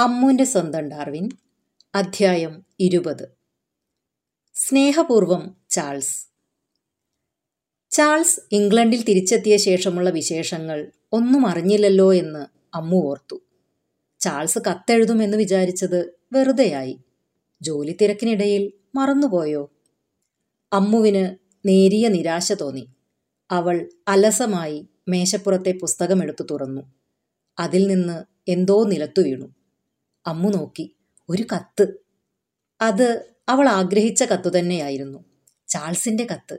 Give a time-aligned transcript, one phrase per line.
[0.00, 1.28] അമ്മുവിന്റെ സ്വന്തം ഡാർവിൻ
[1.94, 3.36] അധ്യായം ഇരുപത്.
[4.54, 6.26] സ്നേഹപൂർവം ചാൾസ്.
[7.90, 13.40] ചാൾസ് ഇംഗ്ലണ്ടിൽ തിരിച്ചെത്തിയ ശേഷമുള്ള വിശേഷങ്ങൾ ഒന്നും അറിഞ്ഞില്ലല്ലോ എന്ന് അമ്മു ഓർത്തു.
[14.20, 16.98] ചാൾസ് കത്തെഴുതുമെന്ന് വിചാരിച്ചത് വെറുതെയായി.
[17.62, 19.70] ജോലി തിരക്കിനിടയിൽ മറന്നുപോയോ?
[20.72, 21.36] അമ്മുവിന്
[21.68, 22.88] നേരിയ നിരാശ തോന്നി.
[23.50, 26.92] അവൾ അലസമായി മേശപ്പുറത്തെ പുസ്തകമെടുത്തു തുറന്നു.
[27.58, 29.54] അതിൽ നിന്ന് എന്തോ നിലത്തു വീണു
[30.26, 30.96] അമ്മു നോക്കി.
[31.28, 32.04] ഒരു കത്ത്.
[32.80, 35.24] അത് അവൾ ആഗ്രഹിച്ച കത്ത് തന്നെയായിരുന്നു.
[35.68, 36.58] ചാൾസിന്റെ കത്ത്.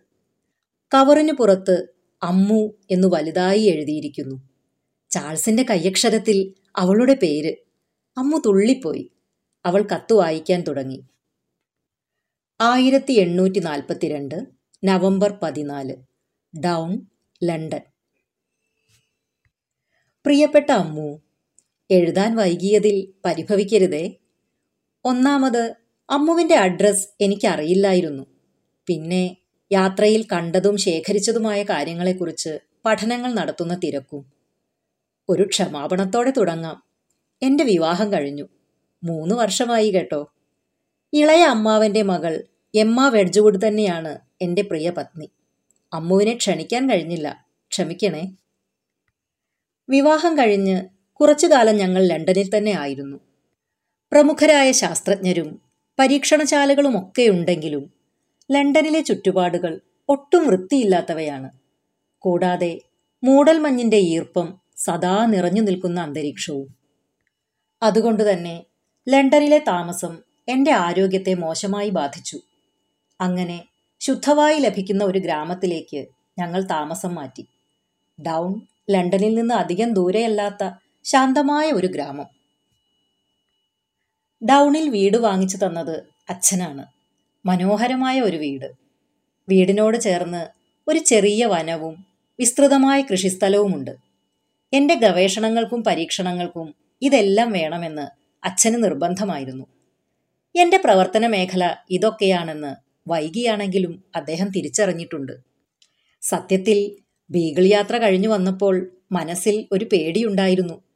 [0.94, 1.88] കവറിന് പുറത്ത്
[2.24, 4.50] അമ്മു എന്നു വലുതായി എഴുതിയിരിക്കുന്നു.
[5.10, 7.56] ചാൾസിന്റെ കയ്യക്ഷരത്തിൽ അവളുടെ പേര്.
[8.18, 9.12] അമ്മു തുള്ളിപ്പോയി.
[9.66, 11.04] അവൾ കത്ത് വായിക്കാൻ തുടങ്ങി.
[12.62, 14.48] ആയിരത്തി എണ്ണൂറ്റി നാൽപ്പത്തിരണ്ട്
[14.84, 15.96] നവംബർ പതിനാല്.
[16.60, 17.06] Down
[17.44, 17.82] London.
[20.26, 21.22] പ്രിയപ്പെട്ട അമ്മു
[21.92, 24.16] എഴുതാൻ വൈകിയതിൽ പരിഭവിക്കരുതേ.
[25.06, 25.76] ഒന്നാമത്
[26.10, 28.26] അമ്മുവിന്റെ അഡ്രസ് എനിക്കറിയില്ലായിരുന്നു.
[28.88, 29.38] പിന്നെ
[29.72, 34.26] യാത്രയിൽ കണ്ടതും ശേഖരിച്ചതുമായ കാര്യങ്ങളെക്കുറിച്ച് പഠനങ്ങൾ നടത്തുന്ന തിരക്കും.
[35.30, 36.84] ഒരു ക്ഷമാപണത്തോടെ തുടങ്ങാം.
[37.42, 38.48] എന്റെ വിവാഹം കഴിഞ്ഞു.
[39.04, 40.34] മൂന്ന് വർഷമായി കേട്ടോ.
[41.14, 42.44] ഇളയ അമ്മാവന്റെ മകൾ
[42.76, 45.30] എമ്മ വെഡ്ജുവുഡ് തന്നെയാണ് എന്റെ പ്രിയ പത്നി.
[45.94, 47.46] അമ്മുവിനെ ക്ഷണിക്കാൻ കഴിഞ്ഞില്ല.
[47.72, 48.36] ക്ഷമിക്കണേ.
[49.90, 53.18] വിവാഹം കഴിഞ്ഞ് കുറച്ചു കാലം ഞങ്ങൾ ലണ്ടനിൽ തന്നെ ആയിരുന്നു.
[54.12, 55.62] പ്രമുഖരായ ശാസ്ത്രജ്ഞരും
[56.00, 57.94] പരീക്ഷണശാലകളും ഒക്കെ ഉണ്ടെങ്കിലും
[58.52, 61.50] ലണ്ടനിലെ ചുറ്റുപാടുകൾ ഒട്ടും വൃത്തിയില്ലാത്തവയാണ്.
[62.20, 62.82] കൂടാതെ
[63.24, 66.76] മൂടൽമഞ്ഞിന്റെ ഈർപ്പം സദാ നിറഞ്ഞു നിൽക്കുന്ന അന്തരീക്ഷവും.
[67.84, 68.64] അതുകൊണ്ടുതന്നെ
[69.10, 70.18] ലണ്ടനിലെ താമസം
[70.48, 72.40] എന്റെ ആരോഗ്യത്തെ മോശമായി ബാധിച്ചു.
[73.22, 73.66] അങ്ങനെ
[74.00, 76.06] ശുദ്ധവായി ലഭിക്കുന്ന ഒരു ഗ്രാമത്തിലേക്ക്
[76.40, 77.46] ഞങ്ങൾ താമസം മാറ്റി.
[78.28, 80.70] ഡൗൺ ലണ്ടനിൽ നിന്ന് അധികം ദൂരെയല്ലാത്ത
[81.06, 82.28] ശാന്തമായ ഒരു ഗ്രാമം.
[84.50, 86.86] ഡൗണിൽ വീട് വാങ്ങിച്ചു തന്നത് അച്ഛനാണ്.
[87.46, 88.72] മനോഹരമായ ഒരു വീട്.
[89.50, 90.48] വീടിനോട് ചേർന്ന്
[90.88, 92.06] ഒരു ചെറിയ വനവും
[92.40, 93.92] വിസ്തൃതമായ കൃഷിസ്ഥലവുമുണ്ട്.
[94.74, 98.08] എന്റെ ഗവേഷണങ്ങൾക്കും പരീക്ഷണങ്ങൾക്കും ഇതെല്ലാം വേണമെന്ന്
[98.46, 99.68] അച്ഛന് നിർബന്ധമായിരുന്നു.
[100.56, 102.76] എന്റെ പ്രവർത്തന മേഖല ഇതൊക്കെയാണെന്ന്
[103.10, 105.34] വൈകിയാണെങ്കിലും അദ്ദേഹം തിരിച്ചറിഞ്ഞിട്ടുണ്ട്.
[106.22, 106.98] സത്യത്തിൽ
[107.30, 110.91] ബീഗിൾ യാത്ര കഴിഞ്ഞു വന്നപ്പോൾ മനസ്സിൽ ഒരു പേടിയുണ്ടായിരുന്നു.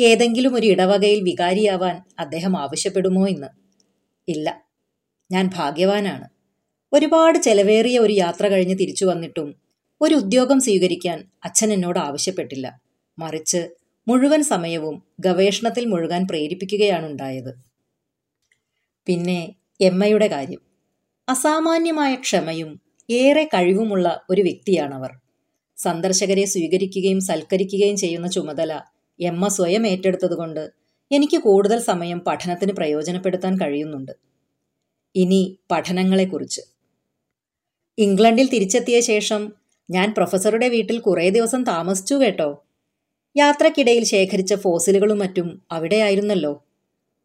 [0.00, 3.46] ഏതെങ്കിലും ഒരു ഇടവകയിൽ വികാരിയാവാൻ അദ്ദേഹം ആവശ്യപ്പെടുമോ എന്ന്?
[4.28, 4.64] ഇല്ല.
[5.32, 6.28] ഞാൻ ഭാഗ്യവാനാണ്.
[6.92, 9.54] ഒരുപാട് ചെലവേറിയ ഒരു യാത്ര കഴിഞ്ഞ് തിരിച്ചു വന്നിട്ടും
[10.00, 12.80] ഒരു ഉദ്യോഗം സ്വീകരിക്കാൻ അച്ഛൻ എന്നോട് ആവശ്യപ്പെട്ടില്ല.
[13.18, 13.68] മറിച്ച്
[14.08, 17.54] മുഴുവൻ സമയവും ഗവേഷണത്തിൽ മുഴുകാൻ പ്രേരിപ്പിക്കുകയാണുണ്ടായത്.
[19.06, 20.60] പിന്നെ എമ്മയുടെ കാര്യം.
[21.28, 25.10] അസാമാന്യമായ ക്ഷമയും ഏറെ കഴിവുമുള്ള ഒരു വ്യക്തിയാണവർ.
[25.76, 28.80] സന്ദർശകരെ സ്വീകരിക്കുകയും സൽക്കരിക്കുകയും ചെയ്യുന്ന ചുമതല
[29.20, 30.70] എമ്മ സ്വയം ഏറ്റെടുത്തതുകൊണ്ട്
[31.12, 34.12] എനിക്ക് കൂടുതൽ സമയം പഠനത്തിന് പ്രയോജനപ്പെടുത്താൻ കഴിയുന്നുണ്ട്.
[35.16, 36.60] ഇനി പഠനങ്ങളെക്കുറിച്ച്.
[37.98, 39.52] ഇംഗ്ലണ്ടിൽ തിരിച്ചെത്തിയ ശേഷം
[39.90, 42.64] ഞാൻ പ്രൊഫസറുടെ വീട്ടിൽ കുറേ ദിവസം താമസിച്ചു കേട്ടോ.
[43.36, 46.64] യാത്രക്കിടയിൽ ശേഖരിച്ച ഫോസിലുകളും മറ്റും അവിടെയായിരുന്നല്ലോ.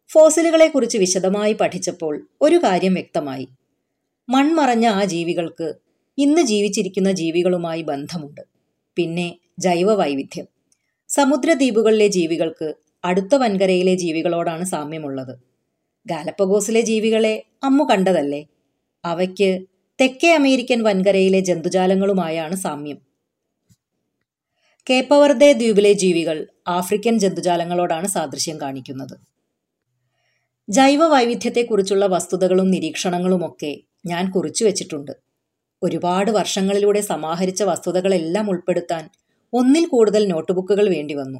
[0.08, 3.48] ഫോസിലുകളെക്കുറിച്ച് വിശദമായി പഠിച്ചപ്പോൾ ഒരു കാര്യം വ്യക്തമായി.
[4.28, 5.74] മൺമറഞ്ഞ ആ ജീവികൾക്ക്
[6.18, 8.40] ഇന്ന് ജീവിച്ചിരിക്കുന്ന ജീവികളുമായി ബന്ധമുണ്ട്.
[8.96, 10.55] പിന്നെ ജൈവ വൈവിധ്യം
[11.16, 15.34] സമുദ്രദ്വീപുകളിലെ ജീവികൾക്ക് അടുത്ത വൻകരയിലെ ജീവികളോടാണ് സാമ്യമുള്ളത്.
[16.06, 18.46] ഗാലപ്പഗോസിലെ ജീവികളെ അമ്മു കണ്ടതല്ലേ?
[19.04, 19.62] അവയ്ക്ക്
[20.00, 22.98] തെക്കേ അമേരിക്കൻ വൻകരയിലെ ജന്തുജാലങ്ങളുമായാണ് സാമ്യം.
[24.90, 29.16] കേപ്പവർദേ ദ്വീപിലെ ജീവികൾ ആഫ്രിക്കൻ ജന്തുജാലങ്ങളോടാണ് സാദൃശ്യം കാണിക്കുന്നത്.
[30.68, 33.72] ജൈവ വൈവിധ്യത്തെക്കുറിച്ചുള്ള വസ്തുതകളും നിരീക്ഷണങ്ങളുമൊക്കെ
[34.06, 35.12] ഞാൻ കുറിച്ചു വച്ചിട്ടുണ്ട്
[35.82, 39.04] ഒരുപാട് വർഷങ്ങളിലൂടെ സമാഹരിച്ച വസ്തുതകളെല്ലാം ഉൾപ്പെടുത്താൻ
[39.52, 41.38] ഒന്നിൽ കൂടുതൽ നോട്ട്ബുക്കുകൾ വേണ്ടി വന്നു.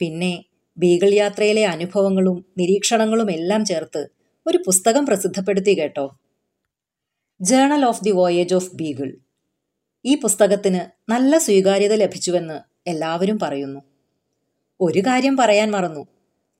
[0.00, 0.44] പിന്നെ
[0.78, 4.08] ബീഗൾ യാത്രയിലെ അനുഭവങ്ങളും നിരീക്ഷണങ്ങളും എല്ലാം ചേർത്ത്
[4.46, 6.16] ഒരു പുസ്തകം പ്രസിദ്ധപ്പെടുത്തി കേട്ടോ.
[7.40, 9.16] Journal of the voyage of Beagle.
[10.04, 13.80] ഈ പുസ്തകത്തിന് നല്ല സ്വീകാര്യത ലഭിച്ചുവെന്ന് എല്ലാവരും പറയുന്നു.
[14.80, 16.06] ഒരു കാര്യം പറയാൻ മറന്നു.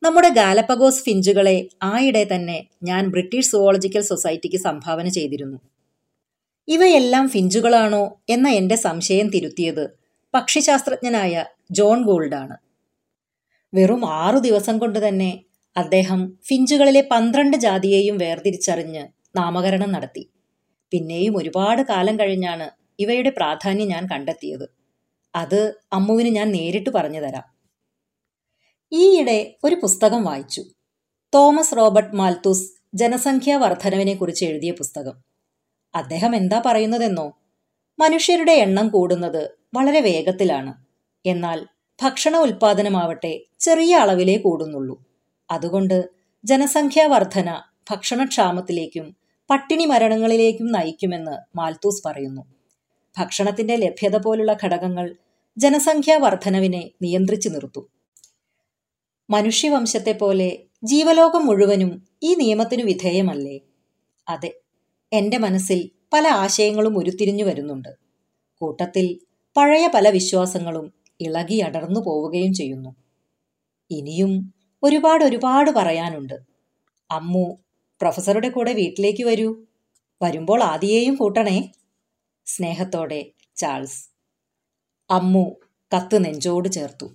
[0.02, 5.58] നമ്മുടെ ഗാലപ്പഗോസ് ഫിഞ്ചുകളെ ആയിടെ തന്നെ ഞാൻ ബ്രിട്ടീഷ് സുവോളജിക്കൽ സൊസൈറ്റിക്ക് സംഭാവന ചെയ്തിരുന്നു.
[6.68, 10.03] ഇവയെല്ലാം ഫിഞ്ചുകളാണോ എന്ന എന്റെ സംശയം തിരുത്തിയത്
[10.34, 12.56] പക്ഷിശാസ്ത്രജ്ഞനായ ജോൺ ഗോൾഡാണ്.
[13.74, 15.44] വെറും ആറു ദിവസം കൊണ്ട് തന്നെ
[15.76, 20.30] അദ്ദേഹം ഫിഞ്ചുകളിലെ പന്ത്രണ്ട് ജാതിയെയും വേർതിരിച്ചറിഞ്ഞ് നാമകരണം നടത്തി.
[20.92, 24.68] പിന്നെയും ഒരുപാട് കാലം കഴിഞ്ഞാണ് ഇവയുടെ പ്രാധാന്യം ഞാൻ കണ്ടെത്തിയത്.
[25.34, 27.54] അത് അമ്മുവിന് ഞാൻ നേരിട്ട് പറഞ്ഞു തരാം.
[28.92, 30.64] ഈയിടെ ഒരു പുസ്തകം വായിച്ചു.
[31.34, 35.12] തോമസ് റോബർട്ട് മാൽത്തൂസ് ജനസംഖ്യാ വർധനവിനെ കുറിച്ച് എഴുതിയ പുസ്തകം.
[35.94, 37.38] അദ്ദേഹം എന്താ പറയുന്നതെന്നോ?
[37.98, 40.72] മനുഷ്യരുടെ എണ്ണം കൂടുന്നത് വളരെ വേഗത്തിലാണ്.
[41.26, 41.66] എന്നാൽ
[42.02, 45.04] ഭക്ഷണ ഉൽപാദനമാവട്ടെ ചെറിയ അളവിലേ കൂടുന്നുള്ളൂ.
[45.50, 46.08] അതുകൊണ്ട്
[46.44, 49.16] ജനസംഖ്യാ വർധന ഭക്ഷണക്ഷാമത്തിലേക്കും
[49.50, 52.42] പട്ടിണി മരണങ്ങളിലേക്കും നയിക്കുമെന്ന് മാൽത്തൂസ് പറയുന്നു.
[53.18, 55.16] ഭക്ഷണത്തിന്റെ ലഭ്യത പോലുള്ള ഘടകങ്ങൾ
[55.58, 57.86] ജനസംഖ്യാ വർധനവിനെ നിയന്ത്രിച്ചു നിർത്തും.
[59.30, 60.48] മനുഷ്യവംശത്തെ പോലെ
[60.84, 63.60] ജീവലോകം മുഴുവനും ഈ നിയമത്തിനു വിധേയമല്ലേ?
[64.28, 64.50] അതെ
[65.12, 67.88] എന്റെ മനസ്സിൽ പല ആശയങ്ങളും ഉരുത്തിരിഞ്ഞു വരുന്നുണ്ട്.
[68.60, 69.06] കൂട്ടത്തിൽ
[69.56, 72.96] പഴയ പല വിശ്വാസങ്ങളും ഇളകി അടർന്നു പോവുകയും ചെയ്യുന്നു.
[73.90, 76.34] ഇനിയും ഒരുപാട് ഒരുപാട് പറയാനുണ്ട്.
[77.10, 77.58] അമ്മു
[78.00, 79.64] പ്രൊഫസറുടെ കൂടെ വീട്ടിലേക്ക് വരൂ.
[80.22, 81.72] വരുമ്പോൾ ആദിയെയും കൂട്ടണേ.
[82.46, 84.08] സ്നേഹത്തോടെ ചാൾസ്.
[85.10, 85.56] അമ്മു
[85.96, 87.14] കത്ത് നെഞ്ചോട് ചേർത്തു.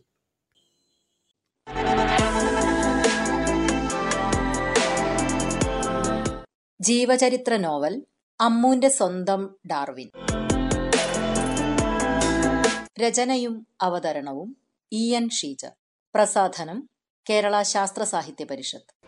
[6.82, 8.06] ജീവചരിത്ര നോവൽ
[8.42, 10.29] അമ്മുവിന്റെ സ്വന്തം ഡാർവിൻ.
[13.00, 14.50] രചനയും അവതരണവും
[14.92, 15.66] ഇ എൻ ഷീജ
[16.16, 16.90] പ്രസാധനം
[17.30, 18.99] കേരള ശാസ്ത്ര സാഹിത്യ പരിഷത്ത്.